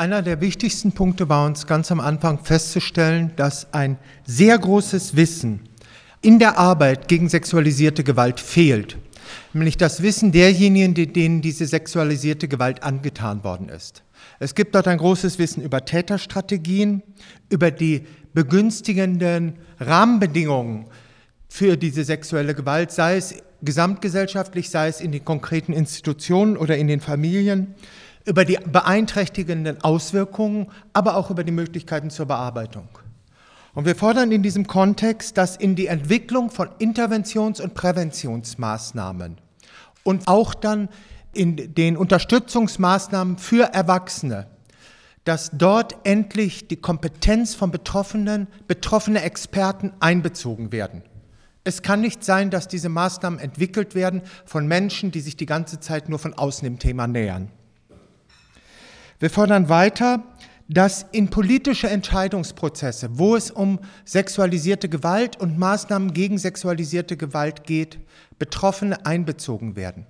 Einer 0.00 0.22
der 0.22 0.40
wichtigsten 0.40 0.92
Punkte 0.92 1.28
war 1.28 1.44
uns 1.44 1.66
ganz 1.66 1.92
am 1.92 2.00
Anfang 2.00 2.42
festzustellen, 2.42 3.32
dass 3.36 3.74
ein 3.74 3.98
sehr 4.24 4.58
großes 4.58 5.14
Wissen 5.14 5.60
in 6.22 6.38
der 6.38 6.56
Arbeit 6.56 7.06
gegen 7.06 7.28
sexualisierte 7.28 8.02
Gewalt 8.02 8.40
fehlt. 8.40 8.96
Nämlich 9.52 9.76
das 9.76 10.00
Wissen 10.00 10.32
derjenigen, 10.32 10.94
denen 10.94 11.42
diese 11.42 11.66
sexualisierte 11.66 12.48
Gewalt 12.48 12.82
angetan 12.82 13.44
worden 13.44 13.68
ist. 13.68 14.02
Es 14.38 14.54
gibt 14.54 14.74
dort 14.74 14.88
ein 14.88 14.96
großes 14.96 15.38
Wissen 15.38 15.62
über 15.62 15.84
Täterstrategien, 15.84 17.02
über 17.50 17.70
die 17.70 18.06
begünstigenden 18.32 19.56
Rahmenbedingungen 19.80 20.86
für 21.50 21.76
diese 21.76 22.04
sexuelle 22.04 22.54
Gewalt, 22.54 22.90
sei 22.90 23.18
es 23.18 23.34
gesamtgesellschaftlich, 23.60 24.70
sei 24.70 24.88
es 24.88 25.02
in 25.02 25.12
den 25.12 25.26
konkreten 25.26 25.74
Institutionen 25.74 26.56
oder 26.56 26.78
in 26.78 26.86
den 26.86 27.00
Familien, 27.00 27.74
über 28.24 28.44
die 28.44 28.58
beeinträchtigenden 28.58 29.80
Auswirkungen, 29.82 30.68
aber 30.92 31.16
auch 31.16 31.30
über 31.30 31.44
die 31.44 31.52
Möglichkeiten 31.52 32.10
zur 32.10 32.26
Bearbeitung. 32.26 32.88
Und 33.74 33.86
wir 33.86 33.94
fordern 33.94 34.32
in 34.32 34.42
diesem 34.42 34.66
Kontext, 34.66 35.38
dass 35.38 35.56
in 35.56 35.76
die 35.76 35.86
Entwicklung 35.86 36.50
von 36.50 36.68
Interventions- 36.78 37.60
und 37.60 37.74
Präventionsmaßnahmen 37.74 39.38
und 40.02 40.28
auch 40.28 40.54
dann 40.54 40.88
in 41.32 41.74
den 41.74 41.96
Unterstützungsmaßnahmen 41.96 43.38
für 43.38 43.72
Erwachsene, 43.72 44.48
dass 45.24 45.50
dort 45.52 45.96
endlich 46.04 46.66
die 46.66 46.76
Kompetenz 46.76 47.54
von 47.54 47.70
Betroffenen, 47.70 48.48
betroffene 48.66 49.22
Experten 49.22 49.92
einbezogen 50.00 50.72
werden. 50.72 51.02
Es 51.62 51.82
kann 51.82 52.00
nicht 52.00 52.24
sein, 52.24 52.50
dass 52.50 52.68
diese 52.68 52.88
Maßnahmen 52.88 53.38
entwickelt 53.38 53.94
werden 53.94 54.22
von 54.46 54.66
Menschen, 54.66 55.12
die 55.12 55.20
sich 55.20 55.36
die 55.36 55.46
ganze 55.46 55.78
Zeit 55.78 56.08
nur 56.08 56.18
von 56.18 56.34
außen 56.34 56.64
dem 56.64 56.78
Thema 56.78 57.06
nähern. 57.06 57.50
Wir 59.20 59.28
fordern 59.28 59.68
weiter, 59.68 60.24
dass 60.66 61.04
in 61.12 61.28
politische 61.28 61.90
Entscheidungsprozesse, 61.90 63.10
wo 63.18 63.36
es 63.36 63.50
um 63.50 63.78
sexualisierte 64.06 64.88
Gewalt 64.88 65.38
und 65.38 65.58
Maßnahmen 65.58 66.14
gegen 66.14 66.38
sexualisierte 66.38 67.18
Gewalt 67.18 67.64
geht, 67.64 67.98
Betroffene 68.38 69.04
einbezogen 69.04 69.76
werden. 69.76 70.06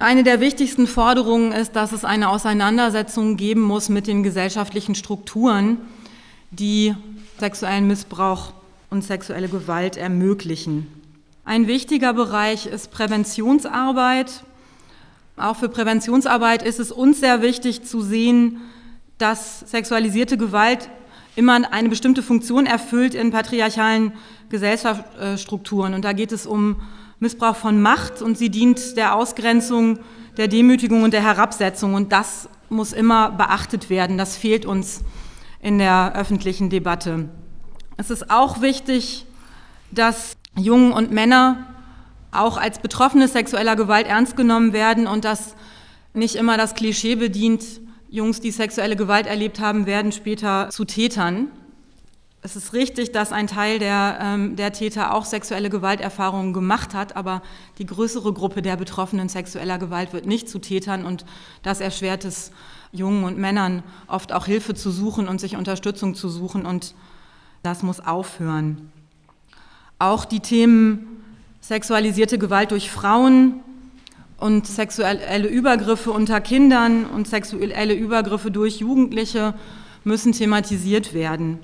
Eine 0.00 0.24
der 0.24 0.40
wichtigsten 0.40 0.88
Forderungen 0.88 1.52
ist, 1.52 1.76
dass 1.76 1.92
es 1.92 2.04
eine 2.04 2.28
Auseinandersetzung 2.28 3.36
geben 3.36 3.60
muss 3.60 3.88
mit 3.88 4.08
den 4.08 4.24
gesellschaftlichen 4.24 4.96
Strukturen, 4.96 5.78
die 6.50 6.96
sexuellen 7.38 7.86
Missbrauch 7.86 8.52
und 8.90 9.04
sexuelle 9.04 9.48
Gewalt 9.48 9.96
ermöglichen. 9.96 10.88
Ein 11.44 11.68
wichtiger 11.68 12.12
Bereich 12.12 12.66
ist 12.66 12.90
Präventionsarbeit. 12.90 14.42
Auch 15.36 15.56
für 15.56 15.68
Präventionsarbeit 15.68 16.62
ist 16.62 16.80
es 16.80 16.90
uns 16.90 17.20
sehr 17.20 17.42
wichtig 17.42 17.84
zu 17.84 18.00
sehen, 18.00 18.62
dass 19.18 19.60
sexualisierte 19.60 20.38
Gewalt 20.38 20.88
immer 21.36 21.60
eine 21.70 21.90
bestimmte 21.90 22.22
Funktion 22.22 22.64
erfüllt 22.64 23.14
in 23.14 23.30
patriarchalen 23.30 24.12
Gesellschaftsstrukturen. 24.48 25.92
Und 25.92 26.06
da 26.06 26.14
geht 26.14 26.32
es 26.32 26.46
um 26.46 26.80
Missbrauch 27.20 27.56
von 27.56 27.82
Macht 27.82 28.22
und 28.22 28.38
sie 28.38 28.48
dient 28.48 28.96
der 28.96 29.14
Ausgrenzung, 29.14 29.98
der 30.38 30.48
Demütigung 30.48 31.02
und 31.02 31.12
der 31.12 31.22
Herabsetzung. 31.22 31.92
Und 31.92 32.12
das 32.12 32.48
muss 32.70 32.94
immer 32.94 33.30
beachtet 33.30 33.90
werden. 33.90 34.16
Das 34.16 34.38
fehlt 34.38 34.64
uns 34.64 35.02
in 35.60 35.78
der 35.78 36.14
öffentlichen 36.14 36.70
Debatte. 36.70 37.28
Es 37.98 38.10
ist 38.10 38.30
auch 38.30 38.62
wichtig, 38.62 39.26
dass 39.90 40.36
Jungen 40.56 40.92
und 40.92 41.10
Männer 41.10 41.75
auch 42.32 42.56
als 42.56 42.78
Betroffene 42.78 43.28
sexueller 43.28 43.76
Gewalt 43.76 44.06
ernst 44.06 44.36
genommen 44.36 44.72
werden 44.72 45.06
und 45.06 45.24
dass 45.24 45.54
nicht 46.14 46.34
immer 46.36 46.56
das 46.56 46.74
Klischee 46.74 47.14
bedient, 47.14 47.62
Jungs, 48.08 48.40
die 48.40 48.50
sexuelle 48.50 48.96
Gewalt 48.96 49.26
erlebt 49.26 49.60
haben, 49.60 49.86
werden 49.86 50.12
später 50.12 50.70
zu 50.70 50.84
Tätern. 50.84 51.48
Es 52.42 52.54
ist 52.54 52.72
richtig, 52.72 53.10
dass 53.10 53.32
ein 53.32 53.48
Teil 53.48 53.80
der, 53.80 54.18
ähm, 54.22 54.54
der 54.54 54.72
Täter 54.72 55.12
auch 55.12 55.24
sexuelle 55.24 55.68
Gewalterfahrungen 55.68 56.52
gemacht 56.52 56.94
hat, 56.94 57.16
aber 57.16 57.42
die 57.78 57.86
größere 57.86 58.32
Gruppe 58.32 58.62
der 58.62 58.76
Betroffenen 58.76 59.28
sexueller 59.28 59.78
Gewalt 59.78 60.12
wird 60.12 60.26
nicht 60.26 60.48
zu 60.48 60.60
Tätern 60.60 61.04
und 61.04 61.24
das 61.62 61.80
erschwert 61.80 62.24
es 62.24 62.52
Jungen 62.92 63.24
und 63.24 63.36
Männern 63.36 63.82
oft 64.06 64.32
auch 64.32 64.46
Hilfe 64.46 64.74
zu 64.74 64.90
suchen 64.90 65.26
und 65.26 65.40
sich 65.40 65.56
Unterstützung 65.56 66.14
zu 66.14 66.28
suchen 66.28 66.64
und 66.64 66.94
das 67.62 67.82
muss 67.82 67.98
aufhören. 67.98 68.92
Auch 69.98 70.24
die 70.24 70.40
Themen 70.40 71.15
sexualisierte 71.66 72.38
Gewalt 72.38 72.70
durch 72.70 72.92
Frauen 72.92 73.60
und 74.38 74.68
sexuelle 74.68 75.48
Übergriffe 75.48 76.12
unter 76.12 76.40
Kindern 76.40 77.06
und 77.06 77.26
sexuelle 77.26 77.94
Übergriffe 77.94 78.52
durch 78.52 78.78
Jugendliche 78.78 79.52
müssen 80.04 80.30
thematisiert 80.30 81.12
werden. 81.12 81.58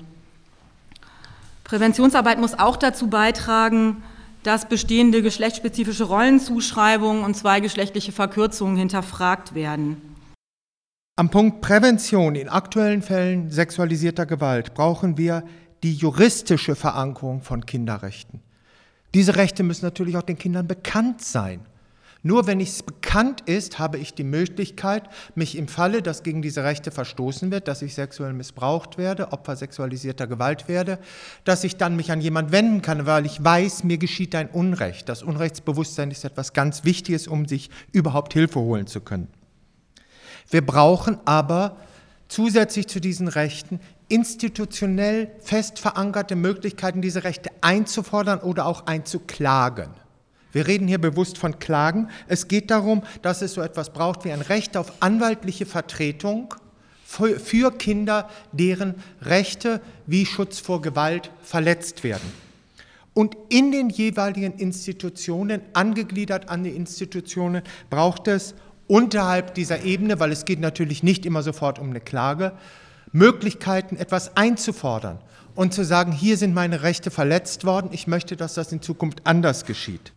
Präventionsarbeit 1.63 2.37
muss 2.37 2.59
auch 2.59 2.75
dazu 2.75 3.07
beitragen, 3.07 4.03
dass 4.43 4.67
bestehende 4.67 5.21
geschlechtsspezifische 5.21 6.03
Rollenzuschreibungen 6.03 7.23
und 7.23 7.37
zweigeschlechtliche 7.37 8.11
Verkürzungen 8.11 8.75
hinterfragt 8.75 9.55
werden. 9.55 10.01
Am 11.15 11.29
Punkt 11.29 11.61
Prävention 11.61 12.35
in 12.35 12.49
aktuellen 12.49 13.03
Fällen 13.03 13.51
sexualisierter 13.51 14.25
Gewalt 14.25 14.73
brauchen 14.73 15.17
wir 15.17 15.45
die 15.81 15.93
juristische 15.93 16.75
Verankerung 16.75 17.41
von 17.41 17.65
Kinderrechten. 17.65 18.41
Diese 19.13 19.35
Rechte 19.35 19.63
müssen 19.63 19.85
natürlich 19.85 20.17
auch 20.17 20.23
den 20.23 20.37
Kindern 20.37 20.67
bekannt 20.67 21.21
sein. 21.21 21.61
Nur 22.25 22.47
wenn 22.47 22.61
es 22.61 22.81
bekannt 22.83 23.41
ist, 23.41 23.79
habe 23.79 23.97
ich 23.97 24.13
die 24.13 24.23
Möglichkeit, 24.23 25.03
mich 25.35 25.57
im 25.57 25.67
Falle, 25.67 26.01
dass 26.01 26.23
gegen 26.23 26.41
diese 26.41 26.63
Rechte 26.63 26.89
verstoßen 26.89 27.51
wird, 27.51 27.67
dass 27.67 27.81
ich 27.81 27.93
sexuell 27.95 28.31
missbraucht 28.31 28.97
werde, 28.97 29.33
Opfer 29.33 29.57
sexualisierter 29.57 30.25
Gewalt 30.25 30.69
werde, 30.69 30.99
dass 31.43 31.65
ich 31.65 31.75
dann 31.75 31.97
mich 31.97 32.13
an 32.13 32.21
jemand 32.21 32.53
wenden 32.53 32.81
kann, 32.81 33.05
weil 33.05 33.25
ich 33.25 33.43
weiß, 33.43 33.83
mir 33.83 33.97
geschieht 33.97 34.35
ein 34.35 34.47
Unrecht. 34.49 35.09
Das 35.09 35.21
Unrechtsbewusstsein 35.21 36.11
ist 36.11 36.23
etwas 36.23 36.53
ganz 36.53 36.85
Wichtiges, 36.85 37.27
um 37.27 37.45
sich 37.45 37.69
überhaupt 37.91 38.31
Hilfe 38.31 38.61
holen 38.61 38.87
zu 38.87 39.01
können. 39.01 39.27
Wir 40.49 40.65
brauchen 40.65 41.19
aber 41.25 41.75
zusätzlich 42.27 42.87
zu 42.87 42.99
diesen 42.99 43.27
Rechten 43.27 43.79
institutionell 44.07 45.31
fest 45.41 45.79
verankerte 45.79 46.35
Möglichkeiten, 46.35 47.01
diese 47.01 47.23
Rechte 47.23 47.49
einzufordern 47.61 48.39
oder 48.39 48.65
auch 48.65 48.85
einzuklagen. 48.85 49.89
Wir 50.51 50.67
reden 50.67 50.87
hier 50.87 50.99
bewusst 50.99 51.37
von 51.37 51.57
Klagen. 51.57 52.09
Es 52.27 52.47
geht 52.47 52.69
darum, 52.69 53.01
dass 53.23 53.41
es 53.41 53.53
so 53.53 53.61
etwas 53.61 53.91
braucht 53.91 54.23
wie 54.23 54.31
ein 54.31 54.41
Recht 54.41 54.77
auf 54.77 54.93
anwaltliche 55.01 55.65
Vertretung 55.65 56.53
für 57.05 57.71
Kinder, 57.71 58.29
deren 58.51 58.95
Rechte 59.21 59.81
wie 60.05 60.25
Schutz 60.25 60.59
vor 60.59 60.81
Gewalt 60.81 61.31
verletzt 61.41 62.03
werden. 62.03 62.31
Und 63.13 63.37
in 63.49 63.71
den 63.71 63.89
jeweiligen 63.89 64.53
Institutionen, 64.57 65.61
angegliedert 65.73 66.49
an 66.49 66.63
die 66.63 66.71
Institutionen, 66.71 67.61
braucht 67.89 68.27
es 68.27 68.55
unterhalb 68.87 69.53
dieser 69.55 69.83
Ebene, 69.83 70.19
weil 70.19 70.31
es 70.31 70.45
geht 70.45 70.59
natürlich 70.59 71.03
nicht 71.03 71.25
immer 71.25 71.43
sofort 71.43 71.79
um 71.79 71.89
eine 71.89 72.01
Klage, 72.01 72.53
Möglichkeiten, 73.11 73.95
etwas 73.95 74.35
einzufordern 74.35 75.19
und 75.55 75.73
zu 75.73 75.83
sagen, 75.83 76.11
hier 76.11 76.37
sind 76.37 76.53
meine 76.53 76.83
Rechte 76.83 77.11
verletzt 77.11 77.65
worden, 77.65 77.89
ich 77.91 78.07
möchte, 78.07 78.35
dass 78.35 78.55
das 78.55 78.71
in 78.71 78.81
Zukunft 78.81 79.21
anders 79.25 79.65
geschieht. 79.65 80.13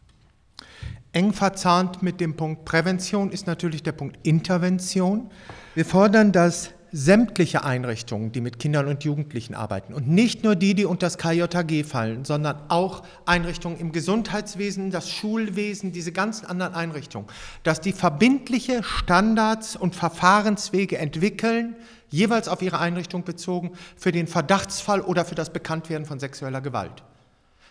Eng 1.12 1.32
verzahnt 1.32 2.02
mit 2.02 2.20
dem 2.20 2.36
Punkt 2.36 2.64
Prävention 2.64 3.30
ist 3.30 3.46
natürlich 3.46 3.82
der 3.82 3.92
Punkt 3.92 4.18
Intervention. 4.22 5.30
Wir 5.74 5.86
fordern, 5.86 6.32
dass 6.32 6.70
sämtliche 6.92 7.64
Einrichtungen, 7.64 8.32
die 8.32 8.40
mit 8.40 8.58
Kindern 8.58 8.86
und 8.86 9.04
Jugendlichen 9.04 9.54
arbeiten 9.54 9.92
und 9.92 10.08
nicht 10.08 10.44
nur 10.44 10.56
die, 10.56 10.74
die 10.74 10.84
unter 10.84 11.06
das 11.06 11.18
KJG 11.18 11.84
fallen, 11.84 12.24
sondern 12.24 12.58
auch 12.68 13.02
Einrichtungen 13.24 13.78
im 13.78 13.92
Gesundheitswesen, 13.92 14.90
das 14.90 15.10
Schulwesen, 15.10 15.92
diese 15.92 16.12
ganzen 16.12 16.46
anderen 16.46 16.74
Einrichtungen, 16.74 17.28
dass 17.62 17.80
die 17.80 17.92
verbindliche 17.92 18.82
Standards 18.82 19.76
und 19.76 19.94
Verfahrenswege 19.94 20.98
entwickeln, 20.98 21.76
jeweils 22.08 22.48
auf 22.48 22.62
ihre 22.62 22.78
Einrichtung 22.78 23.24
bezogen, 23.24 23.72
für 23.96 24.12
den 24.12 24.26
Verdachtsfall 24.26 25.00
oder 25.00 25.24
für 25.24 25.34
das 25.34 25.52
Bekanntwerden 25.52 26.06
von 26.06 26.20
sexueller 26.20 26.60
Gewalt. 26.60 27.02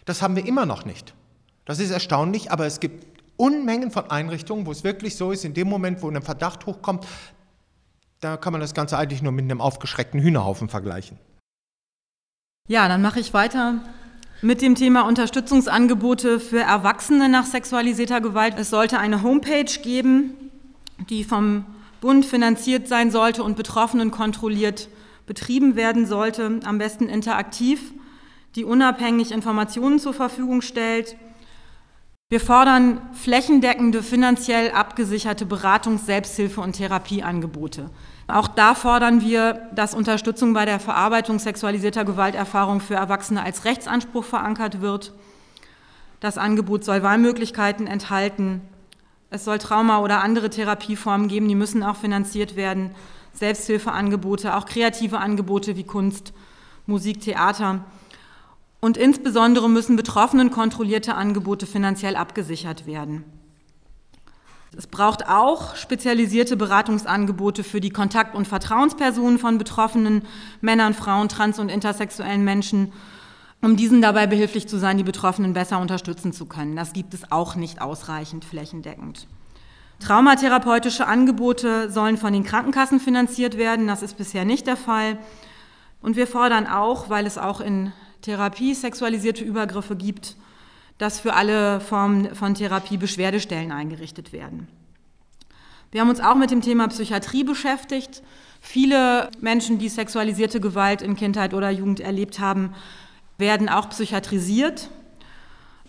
Das 0.05 0.21
haben 0.21 0.35
wir 0.35 0.45
immer 0.45 0.65
noch 0.65 0.85
nicht. 0.85 1.13
Das 1.65 1.79
ist 1.79 1.91
erstaunlich, 1.91 2.51
aber 2.51 2.65
es 2.65 2.79
gibt 2.79 3.05
Unmengen 3.37 3.91
von 3.91 4.09
Einrichtungen, 4.09 4.65
wo 4.65 4.71
es 4.71 4.83
wirklich 4.83 5.17
so 5.17 5.31
ist, 5.31 5.43
in 5.43 5.53
dem 5.53 5.67
Moment, 5.67 6.01
wo 6.01 6.09
ein 6.09 6.21
Verdacht 6.21 6.65
hochkommt, 6.65 7.05
da 8.21 8.37
kann 8.37 8.53
man 8.53 8.61
das 8.61 8.73
Ganze 8.73 8.97
eigentlich 8.97 9.21
nur 9.21 9.31
mit 9.31 9.43
einem 9.43 9.61
aufgeschreckten 9.61 10.19
Hühnerhaufen 10.19 10.69
vergleichen. 10.69 11.19
Ja, 12.67 12.87
dann 12.87 13.01
mache 13.01 13.19
ich 13.19 13.33
weiter 13.33 13.81
mit 14.41 14.61
dem 14.61 14.75
Thema 14.75 15.01
Unterstützungsangebote 15.01 16.39
für 16.39 16.59
Erwachsene 16.59 17.29
nach 17.29 17.45
sexualisierter 17.45 18.21
Gewalt. 18.21 18.55
Es 18.57 18.69
sollte 18.69 18.99
eine 18.99 19.21
Homepage 19.21 19.79
geben, 19.81 20.33
die 21.09 21.23
vom 21.23 21.65
Bund 22.01 22.25
finanziert 22.25 22.87
sein 22.87 23.11
sollte 23.11 23.43
und 23.43 23.55
Betroffenen 23.55 24.11
kontrolliert 24.11 24.89
betrieben 25.25 25.75
werden 25.75 26.05
sollte, 26.05 26.59
am 26.65 26.77
besten 26.77 27.09
interaktiv, 27.09 27.93
die 28.55 28.63
unabhängig 28.63 29.31
Informationen 29.31 29.99
zur 29.99 30.13
Verfügung 30.13 30.61
stellt. 30.61 31.15
Wir 32.29 32.39
fordern 32.39 33.01
flächendeckende, 33.13 34.01
finanziell 34.01 34.71
abgesicherte 34.71 35.45
Beratungs-, 35.45 36.07
Selbsthilfe- 36.07 36.59
und 36.59 36.73
Therapieangebote. 36.73 37.91
Auch 38.27 38.47
da 38.47 38.73
fordern 38.73 39.21
wir, 39.21 39.69
dass 39.75 39.93
Unterstützung 39.93 40.51
bei 40.53 40.65
der 40.65 40.79
Verarbeitung 40.79 41.37
sexualisierter 41.37 42.03
Gewalterfahrung 42.03 42.79
für 42.79 42.95
Erwachsene 42.95 43.43
als 43.43 43.63
Rechtsanspruch 43.63 44.23
verankert 44.23 44.81
wird. 44.81 45.13
Das 46.19 46.39
Angebot 46.39 46.83
soll 46.83 47.03
Wahlmöglichkeiten 47.03 47.85
enthalten. 47.85 48.61
Es 49.29 49.45
soll 49.45 49.59
Trauma- 49.59 49.99
oder 49.99 50.23
andere 50.23 50.49
Therapieformen 50.49 51.27
geben, 51.27 51.47
die 51.47 51.53
müssen 51.53 51.83
auch 51.83 51.95
finanziert 51.95 52.55
werden. 52.55 52.89
Selbsthilfeangebote, 53.33 54.55
auch 54.55 54.65
kreative 54.65 55.19
Angebote 55.19 55.77
wie 55.77 55.83
Kunst, 55.83 56.33
Musik, 56.87 57.21
Theater. 57.21 57.85
Und 58.85 58.97
insbesondere 58.97 59.67
müssen 59.67 59.95
Betroffenen 59.95 60.51
kontrollierte 60.51 61.15
Angebote 61.15 61.65
finanziell 61.65 62.15
abgesichert 62.15 62.85
werden. 62.85 63.23
Es 64.77 64.85
braucht 64.85 65.27
auch 65.27 65.75
spezialisierte 65.75 66.55
Beratungsangebote 66.55 67.63
für 67.63 67.81
die 67.81 67.89
Kontakt- 67.89 68.35
und 68.35 68.47
Vertrauenspersonen 68.47 69.39
von 69.39 69.57
betroffenen 69.57 70.21
Männern, 70.61 70.93
Frauen, 70.93 71.29
trans- 71.29 71.57
und 71.57 71.69
intersexuellen 71.69 72.43
Menschen, 72.43 72.93
um 73.63 73.75
diesen 73.75 74.03
dabei 74.03 74.27
behilflich 74.27 74.67
zu 74.67 74.77
sein, 74.77 74.99
die 74.99 75.03
Betroffenen 75.03 75.53
besser 75.53 75.79
unterstützen 75.79 76.31
zu 76.31 76.45
können. 76.45 76.75
Das 76.75 76.93
gibt 76.93 77.15
es 77.15 77.31
auch 77.31 77.55
nicht 77.55 77.81
ausreichend 77.81 78.45
flächendeckend. 78.45 79.25
Traumatherapeutische 79.99 81.07
Angebote 81.07 81.89
sollen 81.89 82.17
von 82.17 82.33
den 82.33 82.43
Krankenkassen 82.43 82.99
finanziert 82.99 83.57
werden. 83.57 83.87
Das 83.87 84.03
ist 84.03 84.15
bisher 84.15 84.45
nicht 84.45 84.67
der 84.67 84.77
Fall. 84.77 85.17
Und 86.03 86.15
wir 86.17 86.27
fordern 86.27 86.67
auch, 86.67 87.09
weil 87.09 87.25
es 87.25 87.39
auch 87.39 87.61
in 87.61 87.91
Therapie 88.25 88.73
sexualisierte 88.73 89.43
Übergriffe 89.43 89.95
gibt, 89.95 90.35
dass 90.97 91.19
für 91.19 91.35
alle 91.35 91.79
Formen 91.79 92.33
von 92.33 92.55
Therapie 92.55 92.97
Beschwerdestellen 92.97 93.71
eingerichtet 93.71 94.33
werden. 94.33 94.67
Wir 95.91 96.01
haben 96.01 96.09
uns 96.09 96.19
auch 96.19 96.33
mit 96.33 96.49
dem 96.49 96.61
Thema 96.61 96.87
Psychiatrie 96.87 97.43
beschäftigt. 97.43 98.23
Viele 98.59 99.29
Menschen, 99.41 99.77
die 99.77 99.89
sexualisierte 99.89 100.59
Gewalt 100.59 101.03
in 101.03 101.15
Kindheit 101.15 101.53
oder 101.53 101.69
Jugend 101.69 101.99
erlebt 101.99 102.39
haben, 102.39 102.73
werden 103.37 103.69
auch 103.69 103.89
psychiatrisiert. 103.91 104.89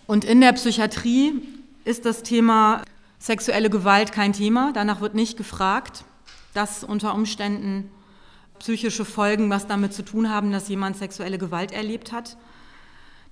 Und 0.05 0.23
in 0.23 0.39
der 0.39 0.53
Psychiatrie 0.53 1.41
ist 1.85 2.05
das 2.05 2.21
Thema 2.21 2.83
sexuelle 3.17 3.71
Gewalt 3.71 4.11
kein 4.11 4.33
Thema. 4.33 4.71
Danach 4.73 5.01
wird 5.01 5.15
nicht 5.15 5.37
gefragt, 5.37 6.05
dass 6.53 6.83
unter 6.83 7.15
Umständen 7.15 7.89
psychische 8.59 9.05
Folgen 9.05 9.49
was 9.49 9.67
damit 9.67 9.93
zu 9.93 10.03
tun 10.03 10.29
haben, 10.29 10.51
dass 10.51 10.69
jemand 10.69 10.97
sexuelle 10.97 11.37
Gewalt 11.37 11.71
erlebt 11.71 12.11
hat. 12.11 12.37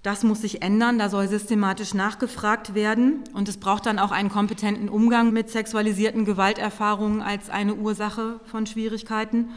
Das 0.04 0.24
muss 0.24 0.42
sich 0.42 0.62
ändern, 0.62 1.00
da 1.00 1.10
soll 1.10 1.28
systematisch 1.28 1.96
nachgefragt 1.96 2.76
werden 2.76 3.24
und 3.34 3.50
es 3.50 3.58
braucht 3.58 3.88
dann 3.88 3.98
auch 3.98 4.12
einen 4.12 4.30
kompetenten 4.30 4.88
Umgang 4.88 5.34
mit 5.34 5.50
sexualisierten 5.50 6.26
Gewalterfahrungen 6.26 7.24
als 7.24 7.50
eine 7.50 7.74
Ursache 7.74 8.40
von 8.46 8.68
Schwierigkeiten. 8.68 9.50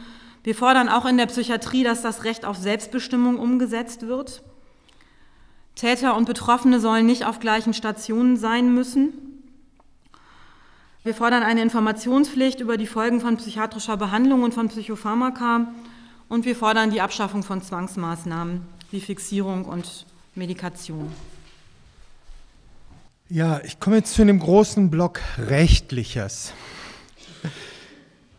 Wir 0.43 0.55
fordern 0.55 0.89
auch 0.89 1.05
in 1.05 1.17
der 1.17 1.27
Psychiatrie, 1.27 1.83
dass 1.83 2.01
das 2.01 2.23
Recht 2.23 2.45
auf 2.45 2.57
Selbstbestimmung 2.57 3.37
umgesetzt 3.37 4.07
wird. 4.07 4.41
Täter 5.75 6.17
und 6.17 6.25
Betroffene 6.25 6.79
sollen 6.79 7.05
nicht 7.05 7.25
auf 7.25 7.39
gleichen 7.39 7.75
Stationen 7.75 8.35
sein 8.35 8.73
müssen. 8.73 9.28
Wir 11.09 11.15
fordern 11.15 11.41
eine 11.41 11.63
Informationspflicht 11.63 12.59
über 12.59 12.77
die 12.77 12.85
Folgen 12.85 13.19
von 13.19 13.37
psychiatrischer 13.37 13.97
Behandlung 13.97 14.43
und 14.43 14.53
von 14.53 14.67
Psychopharmaka 14.67 15.67
und 16.27 16.45
wir 16.45 16.55
fordern 16.55 16.91
die 16.91 17.01
Abschaffung 17.01 17.41
von 17.41 17.63
Zwangsmaßnahmen 17.63 18.61
wie 18.91 19.01
Fixierung 19.01 19.65
und 19.65 20.05
Medikation. 20.35 21.11
Ja, 23.27 23.59
ich 23.63 23.79
komme 23.79 23.95
jetzt 23.95 24.13
zu 24.13 24.21
einem 24.21 24.37
großen 24.37 24.91
Block 24.91 25.19
Rechtliches. 25.39 26.53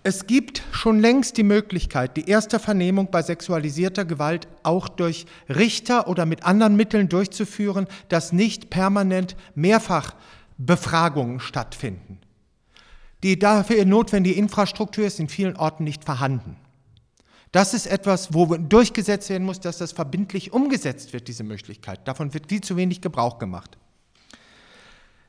Es 0.04 0.28
gibt 0.28 0.62
schon 0.70 1.00
längst 1.00 1.38
die 1.38 1.42
Möglichkeit, 1.42 2.16
die 2.16 2.28
erste 2.28 2.60
Vernehmung 2.60 3.10
bei 3.10 3.22
sexualisierter 3.22 4.04
Gewalt 4.04 4.46
auch 4.62 4.88
durch 4.88 5.26
Richter 5.48 6.06
oder 6.06 6.24
mit 6.24 6.44
anderen 6.44 6.76
Mitteln 6.76 7.08
durchzuführen, 7.08 7.88
dass 8.08 8.32
nicht 8.32 8.70
permanent 8.70 9.34
Mehrfachbefragungen 9.56 11.40
stattfinden. 11.40 12.20
Die 13.22 13.38
dafür 13.38 13.84
notwendige 13.84 14.36
Infrastruktur 14.36 15.04
ist 15.04 15.20
in 15.20 15.28
vielen 15.28 15.56
Orten 15.56 15.84
nicht 15.84 16.04
vorhanden. 16.04 16.56
Das 17.52 17.74
ist 17.74 17.86
etwas, 17.86 18.32
wo 18.32 18.46
durchgesetzt 18.46 19.28
werden 19.28 19.44
muss, 19.44 19.60
dass 19.60 19.78
das 19.78 19.92
verbindlich 19.92 20.52
umgesetzt 20.52 21.12
wird, 21.12 21.26
diese 21.26 21.42
Möglichkeit. 21.42 22.06
Davon 22.06 22.32
wird 22.32 22.48
viel 22.48 22.60
zu 22.60 22.76
wenig 22.76 23.00
Gebrauch 23.00 23.38
gemacht. 23.38 23.76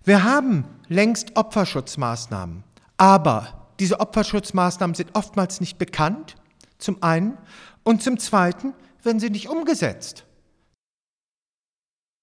Wir 0.03 0.23
haben 0.23 0.65
längst 0.87 1.35
Opferschutzmaßnahmen, 1.35 2.63
aber 2.97 3.67
diese 3.79 3.99
Opferschutzmaßnahmen 3.99 4.95
sind 4.95 5.15
oftmals 5.15 5.59
nicht 5.59 5.77
bekannt, 5.77 6.35
zum 6.77 7.01
einen, 7.01 7.37
und 7.83 8.03
zum 8.03 8.19
zweiten 8.19 8.73
werden 9.03 9.19
sie 9.19 9.29
nicht 9.29 9.49
umgesetzt. 9.49 10.25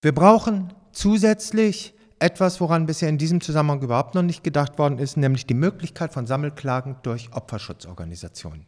Wir 0.03 0.15
brauchen 0.15 0.73
zusätzlich 0.93 1.95
etwas, 2.19 2.61
woran 2.61 2.87
bisher 2.87 3.09
in 3.09 3.19
diesem 3.19 3.41
Zusammenhang 3.41 3.83
überhaupt 3.83 4.15
noch 4.15 4.23
nicht 4.23 4.43
gedacht 4.43 4.79
worden 4.79 4.99
ist, 4.99 5.17
nämlich 5.17 5.47
die 5.47 5.55
Möglichkeit 5.55 6.13
von 6.13 6.27
Sammelklagen 6.27 6.97
durch 7.03 7.31
Opferschutzorganisationen. 7.33 8.67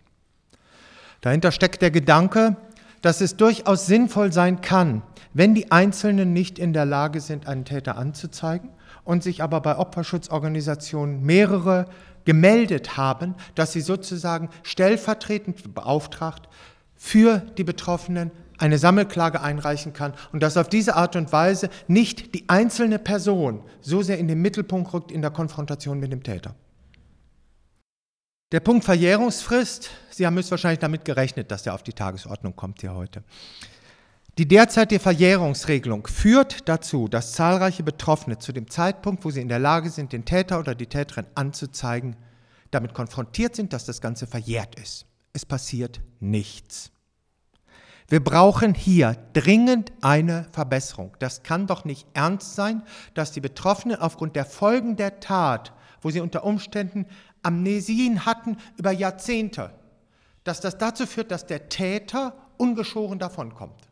Dahinter 1.20 1.52
steckt 1.52 1.82
der 1.82 1.91
Gedanke, 1.91 2.56
dass 3.02 3.20
es 3.20 3.37
durchaus 3.37 3.87
sinnvoll 3.87 4.32
sein 4.32 4.61
kann, 4.61 5.02
wenn 5.32 5.55
die 5.55 5.70
Einzelnen 5.70 6.32
nicht 6.32 6.58
in 6.58 6.73
der 6.73 6.85
Lage 6.85 7.20
sind, 7.20 7.47
einen 7.47 7.64
Täter 7.64 7.97
anzuzeigen 7.97 8.70
und 9.05 9.23
sich 9.23 9.43
aber 9.43 9.61
bei 9.61 9.76
Opferschutzorganisationen 9.76 11.23
mehrere 11.23 11.87
gemeldet 12.25 12.97
haben, 12.97 13.35
dass 13.55 13.73
sie 13.73 13.81
sozusagen 13.81 14.50
stellvertretend 14.62 15.75
beauftragt 15.75 16.49
für 16.97 17.38
die 17.56 17.64
Betroffenen 17.64 18.31
eine 18.61 18.79
Sammelklage 18.79 19.41
einreichen 19.41 19.93
kann 19.93 20.15
und 20.33 20.43
dass 20.43 20.57
auf 20.57 20.69
diese 20.69 20.97
Art 20.97 21.17
und 21.17 21.33
Weise 21.33 21.71
nicht 21.89 22.35
die 22.35 22.49
einzelne 22.49 22.99
Person 22.99 23.62
so 23.81 24.03
sehr 24.03 24.19
in 24.19 24.29
den 24.29 24.43
Mittelpunkt 24.43 24.93
rückt 24.93 25.11
in 25.11 25.23
der 25.23 25.31
Konfrontation 25.31 25.99
mit 25.99 26.12
dem 26.12 26.23
Täter. 26.23 26.55
Der 28.53 28.61
Punkt 28.61 28.85
Verjährungsfrist, 28.85 29.91
Sie 30.11 30.27
haben 30.27 30.37
höchstwahrscheinlich 30.37 30.81
damit 30.81 31.05
gerechnet, 31.05 31.51
dass 31.51 31.62
der 31.62 31.75
auf 31.75 31.83
die 31.83 31.93
Tagesordnung 31.93 32.57
kommt 32.57 32.81
hier 32.81 32.95
heute. 32.95 33.23
Die 34.39 34.49
derzeitige 34.49 35.01
Verjährungsregelung 35.01 36.07
führt 36.07 36.69
dazu, 36.69 37.09
dass 37.09 37.33
zahlreiche 37.33 37.83
Betroffene 37.83 38.39
zu 38.39 38.53
dem 38.53 38.71
Zeitpunkt, 38.71 39.25
wo 39.25 39.31
sie 39.31 39.41
in 39.41 39.49
der 39.49 39.59
Lage 39.59 39.91
sind, 39.91 40.12
den 40.12 40.25
Täter 40.25 40.59
oder 40.59 40.75
die 40.75 40.87
Täterin 40.87 41.27
anzuzeigen, 41.35 42.17
damit 42.71 42.95
konfrontiert 42.95 43.55
sind, 43.55 43.73
dass 43.73 43.85
das 43.85 44.01
Ganze 44.01 44.27
verjährt 44.27 44.79
ist. 44.81 45.07
Es 45.33 45.45
passiert 45.47 46.01
nichts. 46.21 46.91
Wir 48.11 48.23
brauchen 48.23 48.75
hier 48.75 49.17
dringend 49.35 49.93
eine 50.00 50.47
Verbesserung. 50.50 51.17
Das 51.21 51.45
kann 51.45 51.69
doch 51.69 51.85
nicht 51.85 52.09
ernst 52.12 52.57
sein, 52.57 52.83
dass 53.14 53.31
die 53.31 53.40
Betroffenen 53.40 54.00
aufgrund 54.00 54.35
der 54.35 54.45
Folgen 54.45 54.97
der 54.97 55.21
Tat, 55.21 55.73
wo 56.02 56.11
sie 56.11 56.21
unter 56.21 56.43
Umständen 56.43 57.07
Amnesien 57.45 58.26
hatten 58.26 58.57
über 58.76 58.90
Jahrzehnte, 58.90 59.73
dass 60.43 60.61
das 60.61 60.76
dazu 60.76 61.07
führt, 61.07 61.31
dass 61.31 61.47
der 61.47 61.69
Täter 61.69 62.35
ungeschoren 62.57 63.21
davonkommt. 63.21 63.88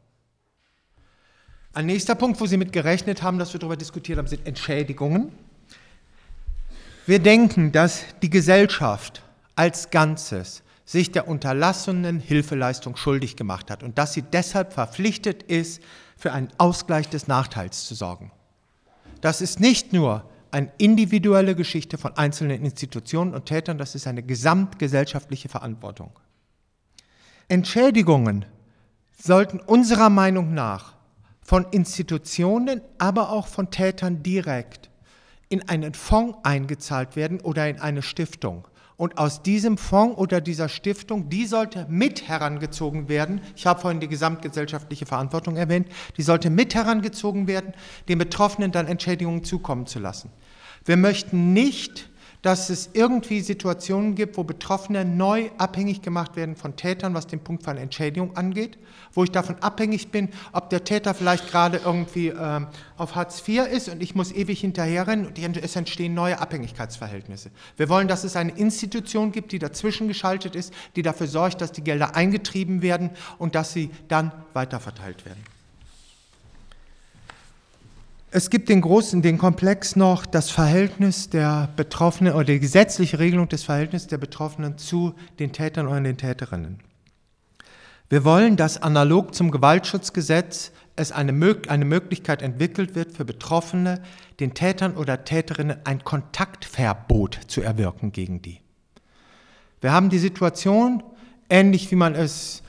Ein 1.72 1.87
nächster 1.87 2.16
Punkt, 2.16 2.40
wo 2.40 2.46
Sie 2.46 2.56
mit 2.56 2.72
gerechnet 2.72 3.22
haben, 3.22 3.38
dass 3.38 3.52
wir 3.52 3.60
darüber 3.60 3.76
diskutiert 3.76 4.18
haben, 4.18 4.26
sind 4.26 4.44
Entschädigungen. 4.48 5.30
Wir 7.06 7.20
denken, 7.20 7.70
dass 7.70 8.04
die 8.20 8.30
Gesellschaft 8.30 9.22
als 9.54 9.90
Ganzes 9.90 10.64
sich 10.88 11.12
der 11.12 11.28
unterlassenen 11.28 12.18
Hilfeleistung 12.18 12.97
schuldig 12.97 13.37
gemacht 13.37 13.71
hat 13.71 13.83
und 13.83 13.99
dass 13.99 14.14
sie 14.14 14.23
deshalb 14.23 14.73
verpflichtet 14.73 15.42
ist, 15.42 15.83
für 16.16 16.33
einen 16.33 16.49
Ausgleich 16.57 17.11
des 17.11 17.28
Nachteils 17.28 17.85
zu 17.85 17.95
sorgen. 17.95 18.33
Das 19.21 19.42
ist 19.42 19.61
nicht 19.61 19.92
nur 19.92 20.25
eine 20.50 20.73
individuelle 20.78 21.54
Geschichte 21.54 21.99
von 21.99 22.16
einzelnen 22.16 22.64
Institutionen 22.64 23.35
und 23.35 23.45
Tätern, 23.45 23.76
das 23.76 23.95
ist 23.95 24.07
eine 24.07 24.23
gesamtgesellschaftliche 24.23 25.50
Verantwortung. 25.50 26.11
Entschädigungen 27.49 28.47
sollten 29.23 29.61
unserer 29.61 30.09
Meinung 30.09 30.54
nach 30.54 30.95
von 31.42 31.66
Institutionen, 31.71 32.80
aber 32.97 33.28
auch 33.28 33.47
von 33.47 33.71
Tätern 33.71 34.23
direkt 34.23 34.88
in 35.50 35.68
einen 35.68 35.92
Fonds 35.92 36.38
eingezahlt 36.45 37.14
werden 37.14 37.42
oder 37.42 37.68
in 37.68 37.78
eine 37.78 38.00
Stiftung. 38.00 38.66
Und 38.98 39.16
aus 39.16 39.42
diesem 39.44 39.78
Fonds 39.78 40.18
oder 40.18 40.40
dieser 40.40 40.68
Stiftung, 40.68 41.28
die 41.28 41.46
sollte 41.46 41.86
mit 41.88 42.26
herangezogen 42.26 43.08
werden. 43.08 43.40
Ich 43.54 43.64
habe 43.64 43.80
vorhin 43.80 44.00
die 44.00 44.08
gesamtgesellschaftliche 44.08 45.06
Verantwortung 45.06 45.56
erwähnt. 45.56 45.86
Die 46.16 46.22
sollte 46.22 46.50
mit 46.50 46.74
herangezogen 46.74 47.46
werden, 47.46 47.74
den 48.08 48.18
Betroffenen 48.18 48.72
dann 48.72 48.88
Entschädigungen 48.88 49.44
zukommen 49.44 49.86
zu 49.86 50.00
lassen. 50.00 50.32
Wir 50.84 50.96
möchten 50.96 51.52
nicht, 51.52 52.10
dass 52.42 52.71
es 52.71 52.90
irgendwie 52.92 53.40
Situationen 53.40 54.14
gibt, 54.14 54.37
wo 54.37 54.45
Betroffene 54.45 55.04
neu 55.04 55.50
abhängig 55.59 56.02
gemacht 56.02 56.37
werden 56.37 56.54
von 56.54 56.76
Tätern, 56.76 57.14
was 57.14 57.26
den 57.26 57.40
Punkt 57.40 57.64
von 57.64 57.76
Entschädigung 57.76 58.37
angeht, 58.37 58.78
wo 59.12 59.25
ich 59.25 59.30
davon 59.30 59.57
abhängig 59.61 60.11
bin, 60.11 60.28
ob 60.52 60.71
der 60.71 60.85
Täter 60.85 61.14
vielleicht 61.14 61.49
gerade 61.50 61.80
irgendwie 61.85 62.28
äh, 62.28 62.61
auf 62.97 63.16
Hartz 63.16 63.42
IV 63.47 63.66
ist 63.66 63.88
und 63.88 64.02
ich 64.02 64.14
muss 64.14 64.33
ewig 64.33 64.61
hinterherrennen 64.61 65.26
und 65.26 65.38
es 65.38 65.76
entstehen 65.76 66.14
neue 66.14 66.38
Abhängigkeitsverhältnisse. 66.38 67.50
Wir 67.76 67.88
wollen, 67.88 68.09
dass 68.09 68.25
es 68.25 68.37
eine 68.37 68.52
Institution 68.52 69.33
gibt, 69.33 69.52
die 69.52 69.59
dazwischen 69.59 70.07
geschaltet 70.07 70.54
ist, 70.54 70.73
die 70.95 71.02
dafür 71.02 71.26
sorgt, 71.26 71.61
dass 71.61 71.73
die 71.73 71.83
Gelder 71.83 72.14
eingetrieben 72.14 72.83
werden 72.83 73.11
und 73.38 73.54
dass 73.54 73.73
sie 73.73 73.90
dann 74.09 74.33
weiterverteilt 74.52 75.25
werden. 75.25 75.57
Es 78.30 78.50
gibt 78.50 78.68
den 78.68 78.82
großen, 78.82 79.23
den 79.23 79.38
Komplex 79.38 79.97
noch 79.97 80.26
das 80.26 80.50
Verhältnis 80.50 81.30
der 81.30 81.70
Betroffenen 81.76 82.35
oder 82.35 82.44
die 82.44 82.61
gesetzliche 82.61 83.18
Regelung 83.18 83.49
des 83.49 83.62
Verhältnisses 83.62 84.08
der 84.08 84.18
Betroffenen 84.18 84.76
zu 84.76 85.14
den 85.38 85.52
Tätern 85.52 85.87
oder 85.87 86.02
den 86.02 86.18
Täterinnen. 86.18 86.80
Wir 88.11 88.25
wollen, 88.25 88.56
dass 88.56 88.82
analog 88.82 89.35
zum 89.35 89.50
Gewaltschutzgesetz 89.50 90.73
es 90.94 91.11
eine, 91.11 91.32
eine 91.68 91.85
Möglichkeit 91.87 92.42
entwickelt 92.42 92.94
wird 92.94 93.12
für 93.12 93.25
Betroffene, 93.25 94.02
den 94.40 94.52
Tätern 94.52 94.97
oder 94.97 95.25
Täterinnen 95.25 95.78
ein 95.85 96.04
Kontaktverbot 96.04 97.40
zu 97.47 97.62
erwirken 97.62 98.12
gegen 98.12 98.42
die. 98.42 98.61
Wir 99.80 99.92
haben 99.92 100.11
die 100.11 100.18
Situation, 100.18 101.02
ähnlich 101.49 101.90
wie 101.90 101.97
man 101.97 102.14
es 102.14 102.62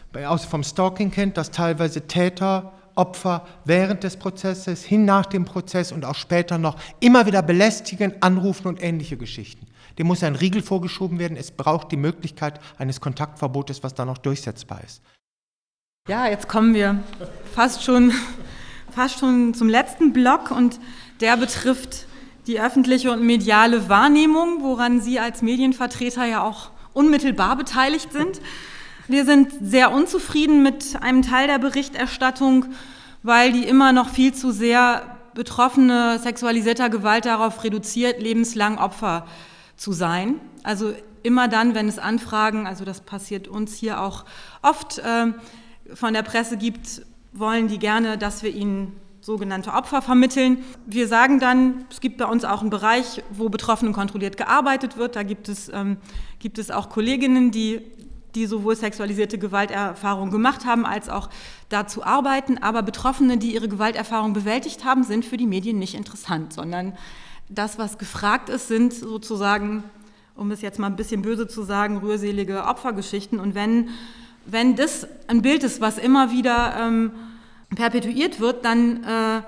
vom 0.49 0.63
Stalking 0.63 1.11
kennt, 1.11 1.35
dass 1.35 1.51
teilweise 1.51 2.07
Täter 2.07 2.71
Opfer 2.99 3.47
während 3.63 4.03
des 4.03 4.17
Prozesses, 4.17 4.83
hin 4.83 5.05
nach 5.05 5.25
dem 5.25 5.45
Prozess 5.45 5.93
und 5.93 6.03
auch 6.03 6.15
später 6.15 6.57
noch 6.57 6.75
immer 6.99 7.25
wieder 7.25 7.41
belästigen, 7.41 8.13
anrufen 8.21 8.67
und 8.67 8.83
ähnliche 8.83 9.15
Geschichten. 9.15 9.67
Dem 9.97 10.07
muss 10.07 10.21
ein 10.21 10.35
Riegel 10.35 10.61
vorgeschoben 10.61 11.17
werden. 11.17 11.37
Es 11.37 11.51
braucht 11.51 11.93
die 11.93 11.97
Möglichkeit 11.97 12.59
eines 12.77 12.99
Kontaktverbotes, 12.99 13.83
was 13.83 13.93
da 13.93 14.03
noch 14.03 14.17
durchsetzbar 14.17 14.81
ist. 14.83 15.01
Ja, 16.09 16.27
jetzt 16.27 16.49
kommen 16.49 16.73
wir 16.73 17.01
fast 17.53 17.83
schon, 17.83 18.11
fast 18.91 19.19
schon 19.19 19.53
zum 19.53 19.69
letzten 19.69 20.11
Block 20.11 20.51
und 20.51 20.79
der 21.21 21.37
betrifft 21.37 22.05
die 22.47 22.59
öffentliche 22.59 23.11
und 23.11 23.25
mediale 23.25 23.87
Wahrnehmung, 23.87 24.61
woran 24.61 24.99
Sie 24.99 25.19
als 25.19 25.41
Medienvertreter 25.41 26.25
ja 26.25 26.43
auch 26.43 26.71
unmittelbar 26.91 27.55
beteiligt 27.55 28.11
sind. 28.11 28.41
Wir 29.09 29.25
sind 29.25 29.51
sehr 29.59 29.91
unzufrieden 29.91 30.61
mit 30.61 31.01
einem 31.01 31.23
Teil 31.23 31.47
der 31.47 31.57
Berichterstattung, 31.57 32.65
weil 33.23 33.51
die 33.51 33.63
immer 33.63 33.91
noch 33.91 34.07
viel 34.09 34.35
zu 34.35 34.51
sehr 34.51 35.17
Betroffene 35.33 36.19
sexualisierter 36.19 36.91
Gewalt 36.91 37.25
darauf 37.25 37.63
reduziert, 37.63 38.21
lebenslang 38.21 38.77
Opfer 38.77 39.25
zu 39.77 39.93
sein. 39.93 40.35
Also 40.61 40.93
immer 41.23 41.47
dann, 41.47 41.73
wenn 41.73 41.87
es 41.87 41.97
Anfragen, 41.97 42.67
also 42.67 42.85
das 42.85 43.01
passiert 43.01 43.47
uns 43.47 43.73
hier 43.73 43.99
auch 43.99 44.25
oft, 44.61 44.99
äh, 44.99 45.33
von 45.91 46.13
der 46.13 46.21
Presse 46.21 46.57
gibt, 46.57 47.01
wollen 47.33 47.67
die 47.67 47.79
gerne, 47.79 48.15
dass 48.19 48.43
wir 48.43 48.53
ihnen 48.53 48.95
sogenannte 49.21 49.73
Opfer 49.73 50.03
vermitteln. 50.03 50.63
Wir 50.85 51.07
sagen 51.07 51.39
dann, 51.39 51.85
es 51.89 51.99
gibt 51.99 52.19
bei 52.19 52.25
uns 52.25 52.45
auch 52.45 52.61
einen 52.61 52.69
Bereich, 52.69 53.23
wo 53.31 53.49
Betroffenen 53.49 53.91
kontrolliert 53.91 54.37
gearbeitet 54.37 54.97
wird. 54.97 55.15
Da 55.15 55.23
gibt 55.23 55.49
es, 55.49 55.67
ähm, 55.73 55.97
gibt 56.37 56.59
es 56.59 56.69
auch 56.69 56.89
Kolleginnen, 56.89 57.49
die 57.49 57.81
die 58.35 58.45
sowohl 58.45 58.75
sexualisierte 58.75 59.37
Gewalterfahrungen 59.37 60.31
gemacht 60.31 60.65
haben, 60.65 60.85
als 60.85 61.09
auch 61.09 61.29
dazu 61.69 62.03
arbeiten. 62.03 62.57
Aber 62.57 62.83
Betroffene, 62.83 63.37
die 63.37 63.53
ihre 63.53 63.67
Gewalterfahrung 63.67 64.33
bewältigt 64.33 64.85
haben, 64.85 65.03
sind 65.03 65.25
für 65.25 65.37
die 65.37 65.47
Medien 65.47 65.79
nicht 65.79 65.95
interessant, 65.95 66.53
sondern 66.53 66.97
das, 67.49 67.79
was 67.79 67.97
gefragt 67.97 68.49
ist, 68.49 68.67
sind 68.67 68.93
sozusagen, 68.93 69.83
um 70.35 70.51
es 70.51 70.61
jetzt 70.61 70.79
mal 70.79 70.87
ein 70.87 70.95
bisschen 70.95 71.21
böse 71.21 71.47
zu 71.47 71.63
sagen, 71.63 71.97
rührselige 71.97 72.65
Opfergeschichten. 72.65 73.39
Und 73.39 73.55
wenn, 73.55 73.89
wenn 74.45 74.75
das 74.75 75.07
ein 75.27 75.41
Bild 75.41 75.63
ist, 75.63 75.81
was 75.81 75.97
immer 75.97 76.31
wieder 76.31 76.75
ähm, 76.79 77.11
perpetuiert 77.75 78.39
wird, 78.39 78.65
dann... 78.65 79.03
Äh, 79.03 79.41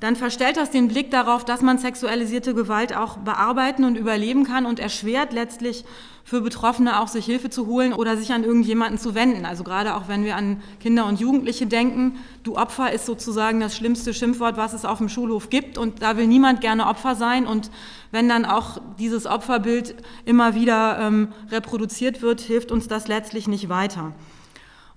dann 0.00 0.14
verstellt 0.14 0.56
das 0.56 0.70
den 0.70 0.88
Blick 0.88 1.10
darauf, 1.10 1.44
dass 1.44 1.60
man 1.60 1.78
sexualisierte 1.78 2.54
Gewalt 2.54 2.94
auch 2.96 3.16
bearbeiten 3.16 3.84
und 3.84 3.96
überleben 3.96 4.44
kann 4.44 4.64
und 4.64 4.78
erschwert 4.78 5.32
letztlich 5.32 5.84
für 6.28 6.42
Betroffene 6.42 7.00
auch 7.00 7.08
sich 7.08 7.24
Hilfe 7.24 7.48
zu 7.48 7.66
holen 7.66 7.94
oder 7.94 8.18
sich 8.18 8.34
an 8.34 8.44
irgendjemanden 8.44 8.98
zu 8.98 9.14
wenden. 9.14 9.46
Also 9.46 9.64
gerade 9.64 9.94
auch 9.94 10.08
wenn 10.08 10.24
wir 10.24 10.36
an 10.36 10.60
Kinder 10.78 11.06
und 11.06 11.18
Jugendliche 11.18 11.66
denken, 11.66 12.18
du 12.42 12.56
Opfer 12.56 12.92
ist 12.92 13.06
sozusagen 13.06 13.60
das 13.60 13.74
schlimmste 13.74 14.12
Schimpfwort, 14.12 14.58
was 14.58 14.74
es 14.74 14.84
auf 14.84 14.98
dem 14.98 15.08
Schulhof 15.08 15.48
gibt 15.48 15.78
und 15.78 16.02
da 16.02 16.18
will 16.18 16.26
niemand 16.26 16.60
gerne 16.60 16.86
Opfer 16.86 17.14
sein 17.14 17.46
und 17.46 17.70
wenn 18.10 18.28
dann 18.28 18.44
auch 18.44 18.78
dieses 18.98 19.24
Opferbild 19.24 19.94
immer 20.26 20.54
wieder 20.54 20.98
ähm, 21.00 21.28
reproduziert 21.50 22.20
wird, 22.20 22.42
hilft 22.42 22.72
uns 22.72 22.88
das 22.88 23.08
letztlich 23.08 23.48
nicht 23.48 23.70
weiter. 23.70 24.12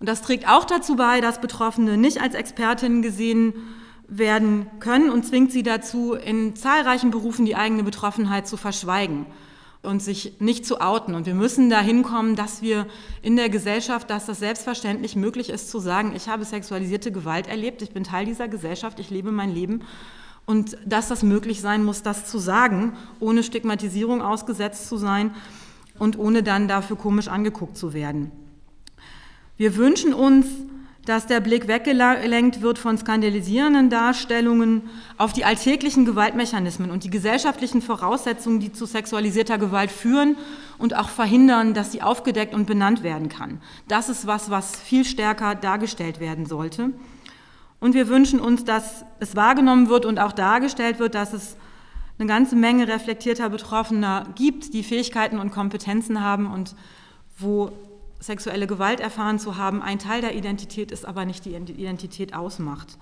Und 0.01 0.09
das 0.09 0.23
trägt 0.23 0.49
auch 0.49 0.65
dazu 0.65 0.97
bei, 0.97 1.21
dass 1.21 1.39
Betroffene 1.39 1.95
nicht 1.95 2.21
als 2.21 2.35
Expertinnen 2.35 3.01
gesehen 3.01 3.53
werden 4.09 4.65
können 4.81 5.09
und 5.09 5.25
zwingt 5.25 5.53
sie 5.53 5.63
dazu, 5.63 6.13
in 6.13 6.57
zahlreichen 6.57 7.09
Berufen 7.09 7.45
die 7.45 7.55
eigene 7.55 7.83
Betroffenheit 7.83 8.49
zu 8.49 8.57
verschweigen 8.57 9.25
und 9.83 10.01
sich 10.01 10.39
nicht 10.39 10.65
zu 10.65 10.79
outen. 10.79 11.15
Und 11.15 11.25
wir 11.25 11.33
müssen 11.33 11.69
dahin 11.69 12.03
kommen, 12.03 12.35
dass 12.35 12.61
wir 12.61 12.85
in 13.21 13.35
der 13.35 13.49
Gesellschaft, 13.49 14.09
dass 14.09 14.27
das 14.27 14.39
selbstverständlich 14.39 15.15
möglich 15.15 15.49
ist, 15.49 15.71
zu 15.71 15.79
sagen, 15.79 16.13
ich 16.15 16.27
habe 16.27 16.45
sexualisierte 16.45 17.11
Gewalt 17.11 17.47
erlebt, 17.47 17.81
ich 17.81 17.91
bin 17.91 18.03
Teil 18.03 18.25
dieser 18.25 18.47
Gesellschaft, 18.47 18.99
ich 18.99 19.09
lebe 19.09 19.31
mein 19.31 19.53
Leben. 19.53 19.81
Und 20.45 20.77
dass 20.85 21.07
das 21.07 21.23
möglich 21.23 21.61
sein 21.61 21.83
muss, 21.83 22.03
das 22.03 22.25
zu 22.25 22.37
sagen, 22.37 22.93
ohne 23.19 23.43
Stigmatisierung 23.43 24.21
ausgesetzt 24.21 24.87
zu 24.87 24.97
sein 24.97 25.33
und 25.97 26.17
ohne 26.17 26.43
dann 26.43 26.67
dafür 26.67 26.95
komisch 26.95 27.27
angeguckt 27.27 27.77
zu 27.77 27.93
werden. 27.93 28.31
Wir 29.57 29.75
wünschen 29.75 30.13
uns, 30.13 30.47
dass 31.05 31.25
der 31.25 31.39
Blick 31.39 31.67
weggelenkt 31.67 32.61
wird 32.61 32.77
von 32.77 32.97
skandalisierenden 32.97 33.89
Darstellungen 33.89 34.83
auf 35.17 35.33
die 35.33 35.45
alltäglichen 35.45 36.05
Gewaltmechanismen 36.05 36.91
und 36.91 37.03
die 37.03 37.09
gesellschaftlichen 37.09 37.81
Voraussetzungen, 37.81 38.59
die 38.59 38.71
zu 38.71 38.85
sexualisierter 38.85 39.57
Gewalt 39.57 39.91
führen 39.91 40.37
und 40.77 40.95
auch 40.95 41.09
verhindern, 41.09 41.73
dass 41.73 41.91
sie 41.91 42.03
aufgedeckt 42.03 42.53
und 42.53 42.67
benannt 42.67 43.01
werden 43.01 43.29
kann. 43.29 43.61
Das 43.87 44.09
ist 44.09 44.27
was, 44.27 44.51
was 44.51 44.79
viel 44.79 45.03
stärker 45.03 45.55
dargestellt 45.55 46.19
werden 46.19 46.45
sollte. 46.45 46.91
Und 47.79 47.95
wir 47.95 48.07
wünschen 48.07 48.39
uns, 48.39 48.63
dass 48.63 49.03
es 49.19 49.35
wahrgenommen 49.35 49.89
wird 49.89 50.05
und 50.05 50.19
auch 50.19 50.33
dargestellt 50.33 50.99
wird, 50.99 51.15
dass 51.15 51.33
es 51.33 51.57
eine 52.19 52.27
ganze 52.27 52.55
Menge 52.55 52.87
reflektierter 52.87 53.49
Betroffener 53.49 54.27
gibt, 54.35 54.75
die 54.75 54.83
Fähigkeiten 54.83 55.39
und 55.39 55.51
Kompetenzen 55.51 56.21
haben 56.21 56.45
und 56.45 56.75
wo 57.39 57.71
sexuelle 58.21 58.67
Gewalt 58.67 58.99
erfahren 58.99 59.39
zu 59.39 59.57
haben, 59.57 59.81
ein 59.81 59.99
Teil 59.99 60.21
der 60.21 60.35
Identität 60.35 60.91
ist, 60.91 61.05
aber 61.05 61.25
nicht 61.25 61.43
die 61.43 61.55
Identität 61.55 62.33
ausmacht. 62.33 62.97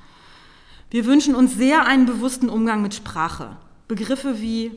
Wir 0.90 1.06
wünschen 1.06 1.36
uns 1.36 1.56
sehr 1.56 1.86
einen 1.86 2.08
bewussten 2.08 2.50
Umgang 2.50 2.82
mit 2.82 2.96
Sprache. 2.96 3.58
Begriffe 3.88 4.42
wie, 4.42 4.72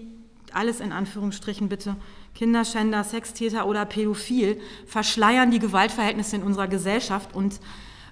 alles 0.53 0.81
in 0.81 0.93
Anführungsstrichen 0.93 1.69
bitte, 1.69 1.97
Kinderschänder, 2.35 3.05
Sextäter 3.05 3.67
oder 3.67 3.87
Pädophil 3.87 4.61
verschleiern 4.87 5.51
die 5.51 5.59
Gewaltverhältnisse 5.59 6.37
in 6.37 6.43
unserer 6.43 6.69
Gesellschaft 6.69 7.35
und 7.35 7.61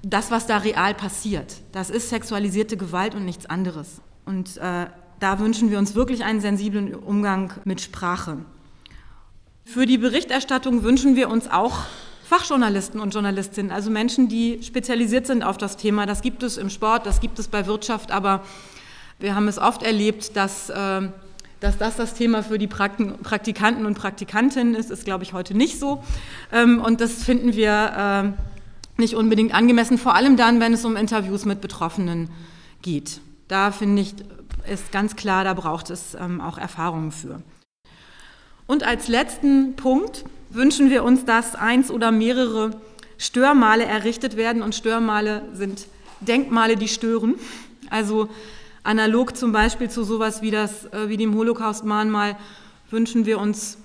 das, 0.03 0.31
was 0.31 0.47
da 0.47 0.59
real 0.59 0.95
passiert. 0.95 1.57
Das 1.73 1.91
ist 1.91 2.09
sexualisierte 2.09 2.77
Gewalt 2.77 3.15
und 3.15 3.25
nichts 3.25 3.47
anderes. 3.47 4.01
Und 4.25 4.57
äh, 4.59 4.87
da 5.19 5.39
wünschen 5.39 5.71
wir 5.71 5.79
uns 5.79 5.95
wirklich 5.95 6.25
einen 6.25 6.41
sensiblen 6.41 6.95
Umgang 6.95 7.53
mit 7.65 7.81
Sprache. 7.81 8.39
Für 9.65 9.85
die 9.85 9.99
Berichterstattung 9.99 10.83
wünschen 10.83 11.17
wir 11.17 11.29
uns 11.29 11.51
auch 11.51 11.81
Fachjournalisten 12.31 13.01
und 13.01 13.13
Journalistinnen, 13.13 13.73
also 13.73 13.91
Menschen, 13.91 14.29
die 14.29 14.63
spezialisiert 14.63 15.27
sind 15.27 15.43
auf 15.43 15.59
das 15.59 15.77
Thema. 15.77 16.07
Das 16.07 16.23
gibt 16.23 16.45
es 16.45 16.59
im 16.59 16.71
Sport, 16.71 17.05
das 17.05 17.21
gibt 17.21 17.41
es 17.41 17.49
bei 17.49 17.67
Wirtschaft, 17.67 18.13
aber 18.13 18.45
wir 19.19 19.35
haben 19.35 19.49
es 19.49 19.59
oft 19.59 19.83
erlebt, 19.83 20.37
dass, 20.37 20.71
äh, 20.71 21.09
dass 21.59 21.77
das 21.79 21.97
das 21.97 22.15
Thema 22.15 22.45
für 22.45 22.57
die 22.57 22.69
Praktikanten 22.69 23.85
und 23.85 23.95
Praktikantinnen 23.99 24.77
ist, 24.77 24.93
ist, 24.93 25.05
glaube 25.05 25.25
ich, 25.25 25.33
heute 25.33 25.57
nicht 25.57 25.81
so. 25.81 26.05
Ähm, 26.53 26.81
und 26.81 27.01
das 27.01 27.25
finden 27.25 27.55
wir 27.55 28.35
äh, 28.39 29.01
nicht 29.01 29.17
unbedingt 29.17 29.53
angemessen, 29.53 29.99
vor 29.99 30.15
allem 30.15 30.37
dann, 30.37 30.61
wenn 30.61 30.73
es 30.73 30.85
um 30.85 30.95
Interviews 30.95 31.45
mit 31.47 31.61
Betroffenen 31.61 32.31
geht. 32.81 33.21
Da 33.49 33.73
finde 33.73 34.03
ich, 34.03 34.15
ist 34.73 34.93
ganz 34.93 35.17
klar, 35.17 35.43
da 35.43 35.55
braucht 35.55 35.91
es 35.91 36.15
ähm, 36.15 36.41
auch 36.41 36.59
Erfahrungen 36.59 37.11
für. 37.11 37.43
Und 38.69 38.85
als 38.85 39.09
letzten 39.09 39.75
Punkt 39.75 40.25
wünschen 40.51 40.91
wir 40.91 41.05
uns, 41.05 41.25
dass 41.25 41.55
eins 41.55 41.91
oder 41.91 42.11
mehrere 42.11 42.73
Störmale 43.19 43.85
errichtet 43.85 44.37
werden. 44.37 44.63
Und 44.63 44.75
Störmale 44.75 45.43
sind 45.53 45.87
Denkmale, 46.21 46.77
die 46.77 46.89
stören. 46.89 47.37
Also 47.89 48.29
analog 48.83 49.37
zum 49.37 49.53
Beispiel 49.53 49.89
zu 49.89 50.05
sowas 50.05 50.43
wie, 50.43 50.51
das, 50.51 50.87
äh, 50.87 51.09
wie 51.09 51.17
dem 51.17 51.35
Holocaust-Mahnmal 51.35 52.37
wünschen 52.91 53.27
wir 53.27 53.39
uns 53.39 53.79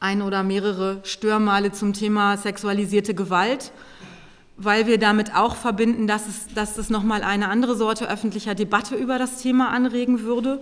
ein 0.00 0.22
oder 0.22 0.42
mehrere 0.42 1.00
Störmale 1.02 1.72
zum 1.72 1.92
Thema 1.92 2.36
sexualisierte 2.36 3.14
Gewalt, 3.14 3.72
weil 4.56 4.86
wir 4.86 4.98
damit 4.98 5.34
auch 5.34 5.56
verbinden, 5.56 6.06
dass 6.06 6.28
es, 6.28 6.54
dass 6.54 6.78
es 6.78 6.90
nochmal 6.90 7.22
eine 7.22 7.48
andere 7.48 7.74
Sorte 7.74 8.08
öffentlicher 8.08 8.54
Debatte 8.54 8.94
über 8.94 9.18
das 9.18 9.42
Thema 9.42 9.70
anregen 9.70 10.22
würde 10.22 10.60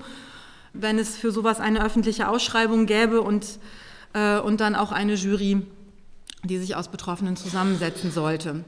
wenn 0.80 0.99
es 0.99 1.16
für 1.16 1.30
sowas 1.30 1.61
eine 1.61 1.85
öffentliche 1.85 2.28
Ausschreibung 2.28 2.87
gäbe 2.87 3.23
und, 3.23 3.59
und 4.44 4.61
dann 4.61 4.75
auch 4.75 4.92
eine 4.92 5.14
Jury, 5.14 5.62
die 6.44 6.58
sich 6.58 6.75
aus 6.75 6.88
Betroffenen 6.88 7.37
zusammensetzen 7.37 8.11
sollte. 8.11 8.64